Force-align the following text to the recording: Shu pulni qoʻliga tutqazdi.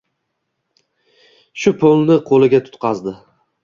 Shu 1.61 1.77
pulni 1.85 2.21
qoʻliga 2.33 2.67
tutqazdi. 2.69 3.19